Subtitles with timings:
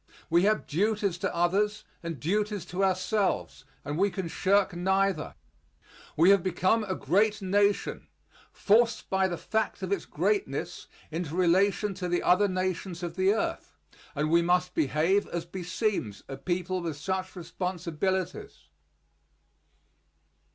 [0.31, 5.35] We have duties to others and duties to ourselves and we can shirk neither.
[6.17, 8.07] We have become a great nation,
[8.51, 13.31] forced by the fact of its greatness into relation to the other nations of the
[13.31, 13.75] earth,
[14.15, 18.69] and we must behave as beseems a people with such responsibilities.